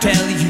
[0.00, 0.49] tell you.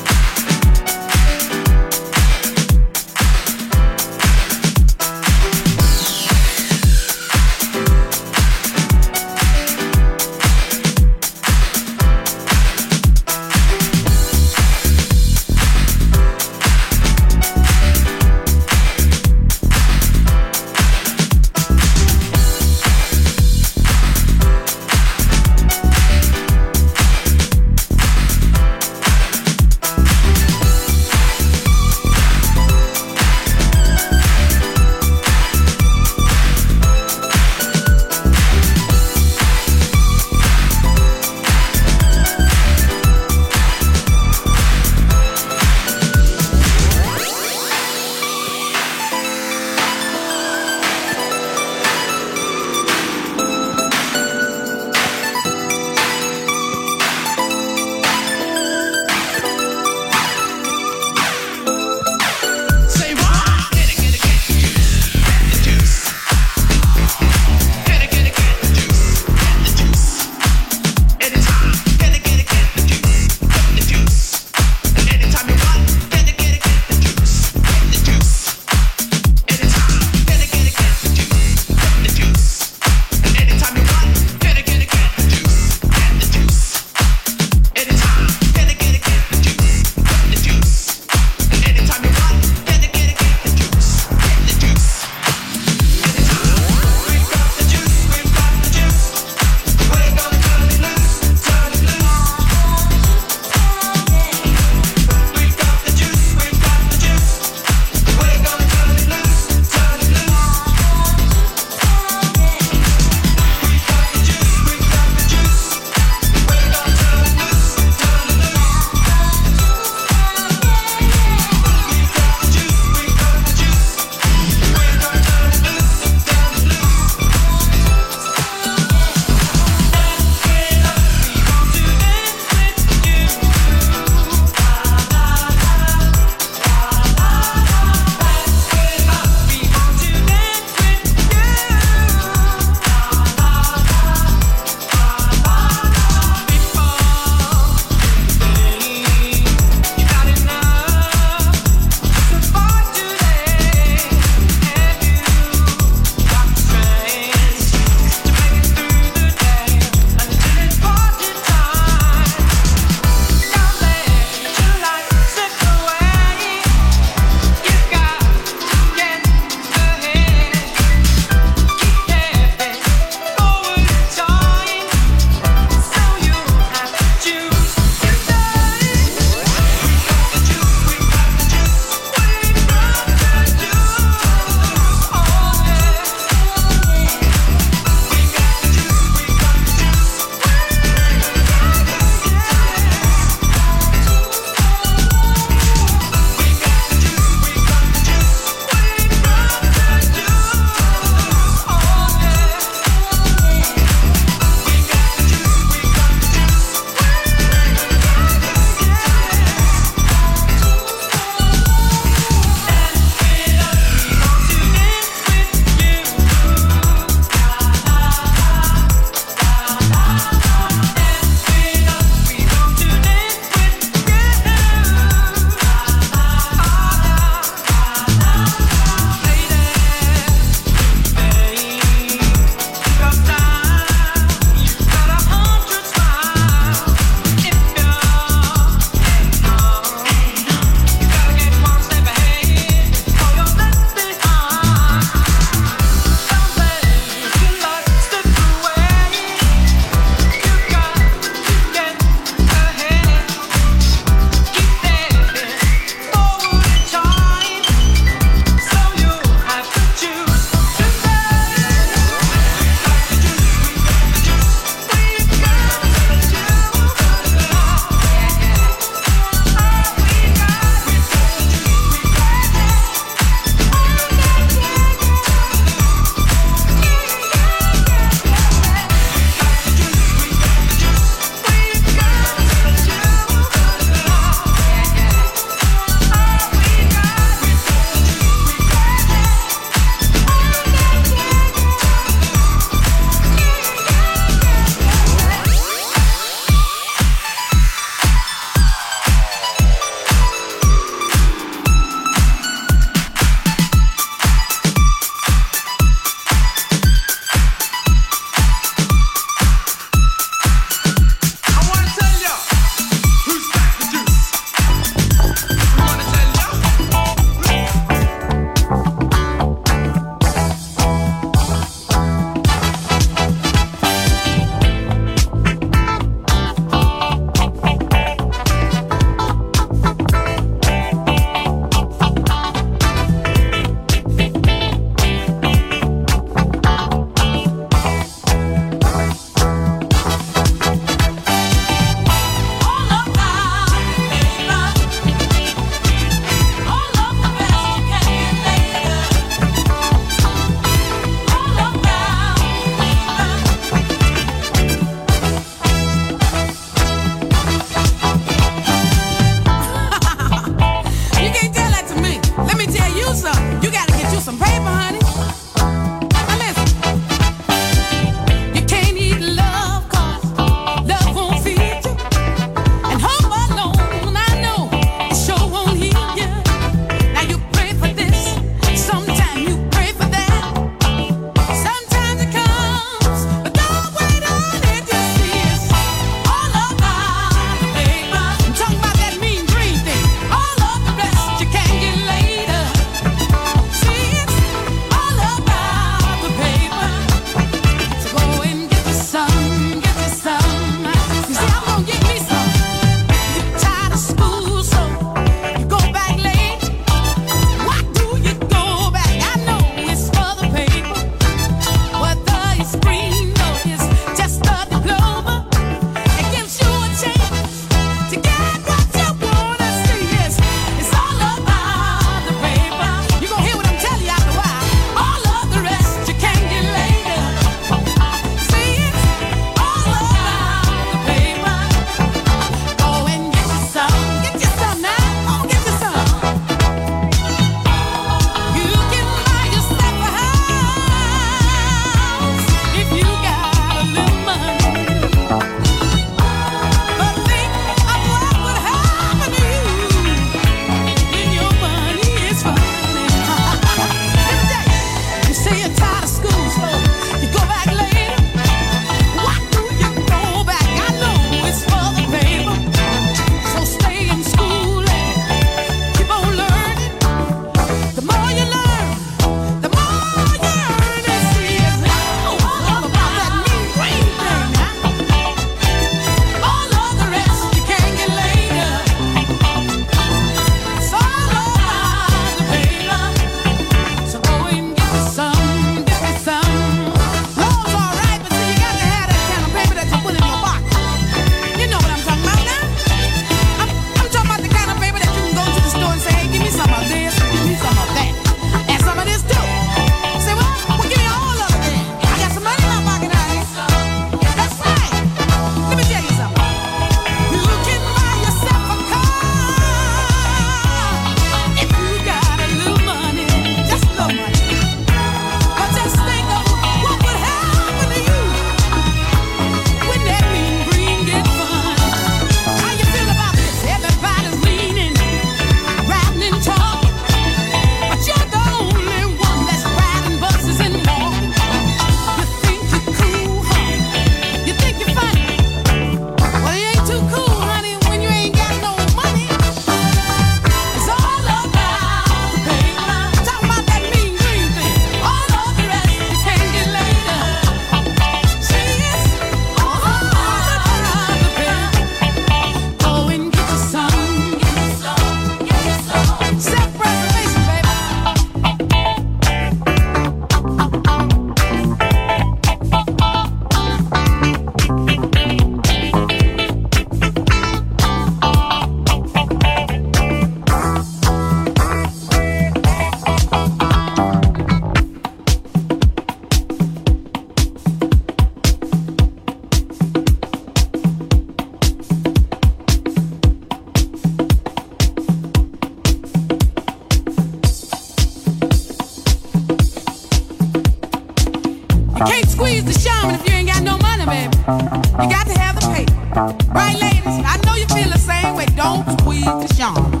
[596.54, 597.24] Right, ladies?
[597.26, 598.46] I know you feel the same way.
[598.56, 600.00] Don't squeeze the Charmin.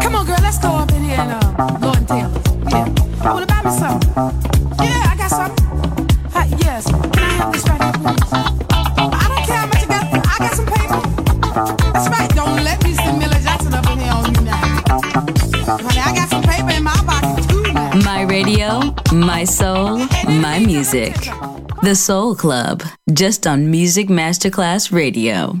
[0.00, 2.46] Come on, girl, let's go up in here and uh, Lord and Taylor's.
[2.72, 3.32] Yeah.
[3.32, 4.10] Wanna buy me something?
[4.84, 5.66] Yeah, I got something.
[6.58, 6.84] Yes.
[6.90, 8.32] Can I have this right here, please?
[8.32, 10.04] I don't care how much you got.
[10.12, 11.00] I got some paper.
[11.92, 12.30] That's right.
[12.34, 14.56] Don't let me see Miller Jackson up in here on you now.
[15.78, 17.94] Honey, I got some paper in my pocket too now.
[18.04, 21.14] My radio, my soul, my music.
[21.82, 22.82] The Soul Club,
[23.20, 25.60] just on Music Masterclass Radio.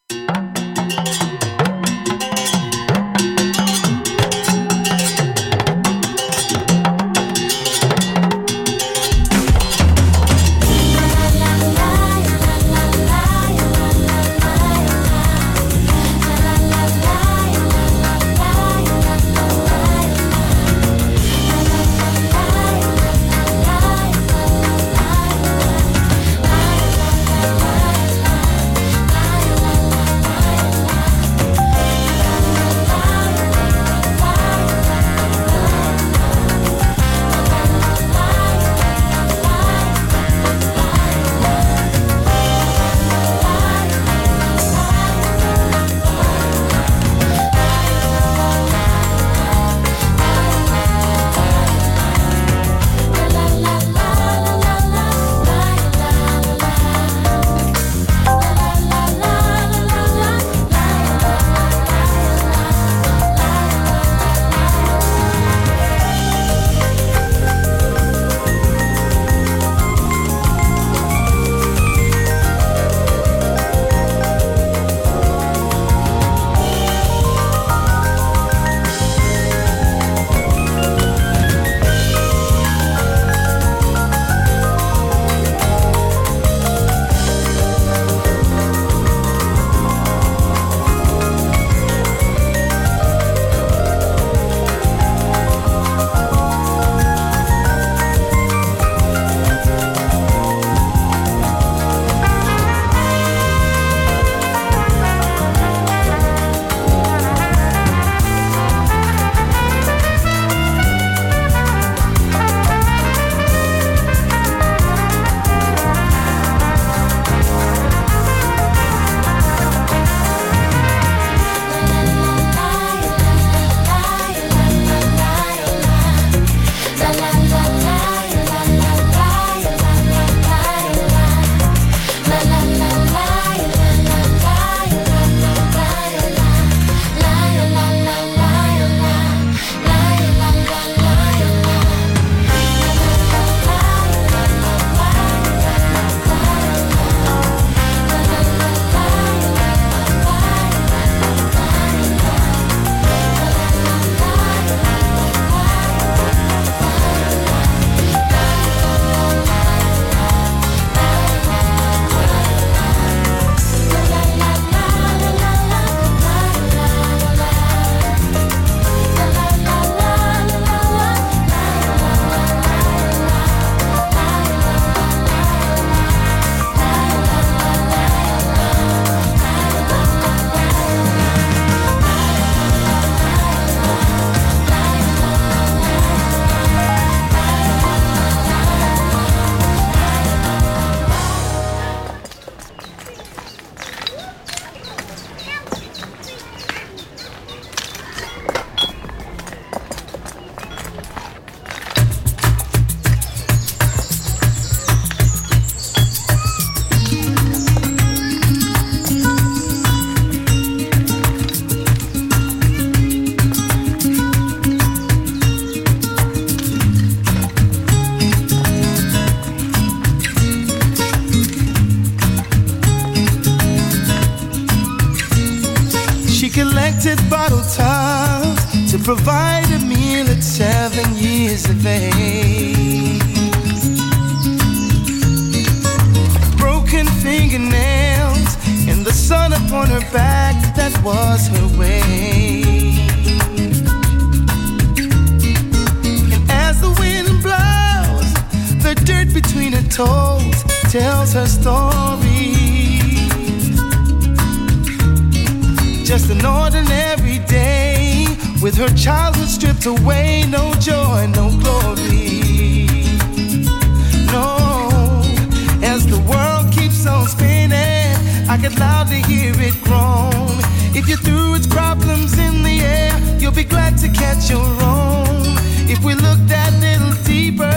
[274.43, 277.69] If we look that little deeper,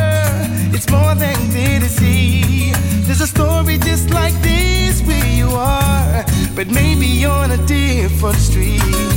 [0.75, 2.73] it's more than clear to see.
[3.03, 6.25] There's a story just like this where you are,
[6.57, 9.14] but maybe on a different street.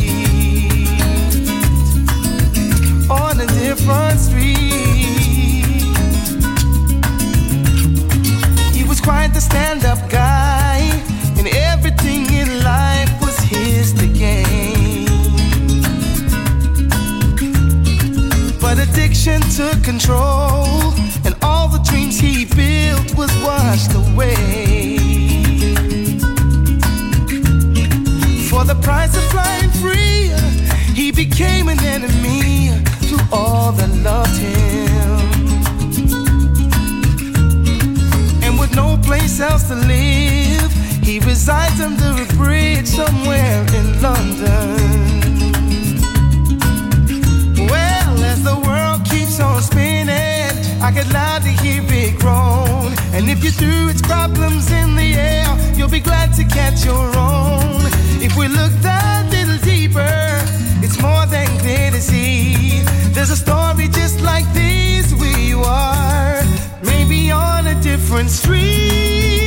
[20.00, 20.94] control,
[21.26, 24.98] and all the dreams he built was washed away.
[28.48, 30.30] For the price of flying free,
[30.94, 32.80] he became an enemy
[33.10, 35.18] to all that loved him.
[38.44, 40.72] And with no place else to live,
[41.02, 44.78] he resides under a bridge somewhere in London.
[47.72, 48.67] Well, as the
[50.82, 52.94] I could loudly hear it groan.
[53.14, 57.08] And if you threw its problems in the air, you'll be glad to catch your
[57.18, 57.82] own.
[58.22, 60.18] If we look that little deeper,
[60.84, 62.82] it's more than clear to see.
[63.14, 65.14] There's a story just like this.
[65.14, 66.44] we are,
[66.84, 69.47] maybe on a different street.